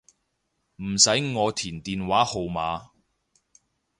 [0.77, 2.89] 唔使我填電話號碼